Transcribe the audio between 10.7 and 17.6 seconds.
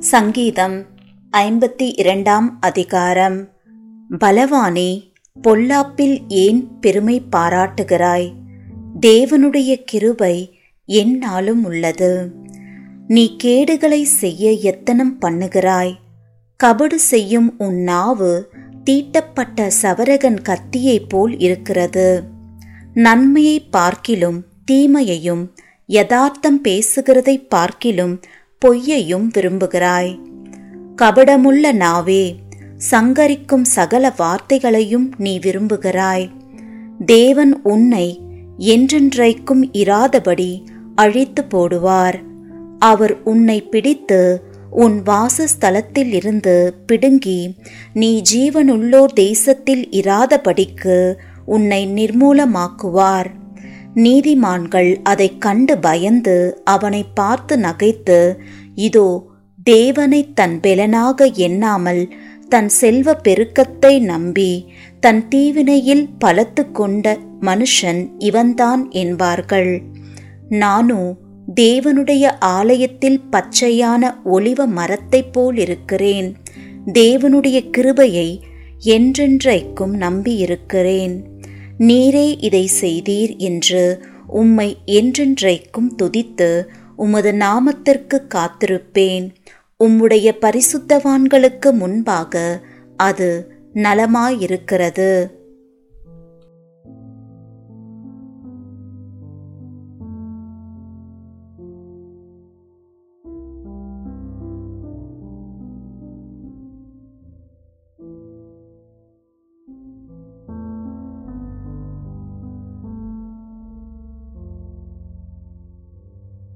எந்நாளும் உள்ளது. நீ கேடுகளை செய்ய எத்தனம் பண்ணுகிறாய்? கபடு செய்யும்